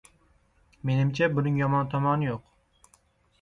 Menimcha, 0.89 1.27
buning 1.35 1.59
yomon 1.63 1.93
tomoni 1.93 2.29
yo‘q. 2.31 2.91